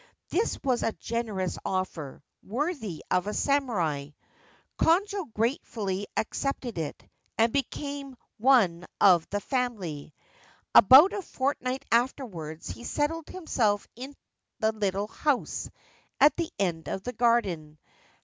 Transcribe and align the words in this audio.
This 0.29 0.57
was 0.63 0.81
a 0.81 0.93
generous 0.93 1.59
offer, 1.63 2.23
worthy 2.41 3.03
of 3.11 3.27
a 3.27 3.35
samurai. 3.35 4.09
Konojo 4.79 5.31
gratefully 5.31 6.07
accepted 6.17 6.79
it, 6.79 7.07
and 7.37 7.53
became 7.53 8.15
one 8.39 8.87
of 8.99 9.29
the 9.29 9.39
family. 9.39 10.15
About 10.73 11.13
a 11.13 11.21
fortnight 11.21 11.85
afterwards 11.91 12.67
he 12.67 12.83
settled 12.83 13.27
himself 13.29 13.87
in 13.95 14.15
the 14.59 14.71
little 14.71 15.05
house 15.05 15.69
at 16.19 16.35
the 16.35 16.49
end 16.57 16.87
of 16.87 17.03
the 17.03 17.13
garden. 17.13 17.77